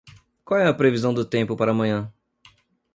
[0.43, 2.11] Qual é a previsão do tempo para amanhã?